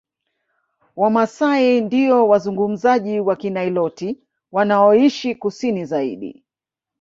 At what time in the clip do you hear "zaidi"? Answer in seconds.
5.85-6.43